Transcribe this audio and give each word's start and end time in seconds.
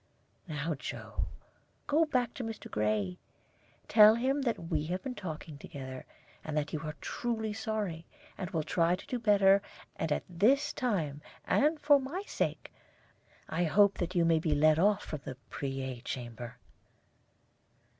"Now, 0.47 0.73
Joe, 0.73 1.27
go 1.85 2.05
back 2.05 2.33
to 2.33 2.43
Mr. 2.43 2.71
Gray, 2.71 3.19
tell 3.87 4.15
him 4.15 4.41
that 4.41 4.57
we 4.71 4.85
have 4.87 5.03
been 5.03 5.13
talking 5.13 5.59
together, 5.59 6.07
and 6.43 6.57
that 6.57 6.73
you 6.73 6.79
are 6.81 6.95
truly 7.01 7.53
sorry, 7.53 8.07
and 8.35 8.49
will 8.49 8.63
try 8.63 8.95
to 8.95 9.05
do 9.05 9.19
better, 9.19 9.61
and 9.95 10.09
that 10.09 10.23
this 10.27 10.73
time, 10.73 11.21
and 11.45 11.79
for 11.79 11.99
my 11.99 12.23
sake, 12.25 12.71
I 13.47 13.65
hope 13.65 13.99
that 13.99 14.15
you 14.15 14.25
may 14.25 14.39
be 14.39 14.55
let 14.55 14.79
off 14.79 15.03
from 15.05 15.19
the 15.23 15.37
Preay 15.51 16.03
Chamber." 16.03 16.57